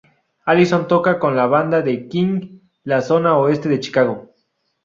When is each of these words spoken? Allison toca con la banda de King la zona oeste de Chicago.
Allison 0.47 0.87
toca 0.87 1.19
con 1.19 1.35
la 1.35 1.45
banda 1.45 1.83
de 1.83 2.07
King 2.07 2.59
la 2.85 3.01
zona 3.01 3.37
oeste 3.37 3.69
de 3.69 3.79
Chicago. 3.79 4.33